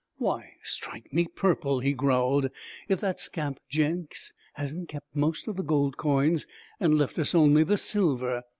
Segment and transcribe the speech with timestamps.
[0.17, 2.49] 'Why, strike me purple,' he growled,
[2.89, 6.47] 'if that scamp Jenks hasn't kept most of the gold coins
[6.79, 8.41] and left us only the silver!